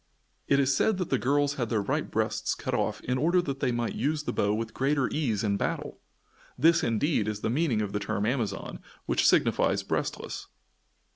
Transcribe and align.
It 0.47 0.57
is 0.59 0.75
said 0.75 0.97
that 0.97 1.11
the 1.11 1.19
girls 1.19 1.53
had 1.61 1.69
their 1.69 1.79
right 1.83 2.09
breasts 2.09 2.55
cut 2.55 2.73
off 2.73 3.01
in 3.01 3.19
order 3.19 3.39
that 3.43 3.59
they 3.59 3.71
might 3.71 3.93
use 3.93 4.23
the 4.23 4.33
bow 4.33 4.51
with 4.51 4.73
greater 4.73 5.07
ease 5.11 5.43
in 5.43 5.57
battle! 5.57 5.99
This, 6.57 6.81
indeed, 6.83 7.27
is 7.27 7.41
the 7.41 7.51
meaning 7.51 7.83
of 7.83 7.93
the 7.93 7.99
term 7.99 8.25
Amazon, 8.25 8.79
which 9.05 9.27
signifies 9.27 9.83
"breastless." 9.83 10.47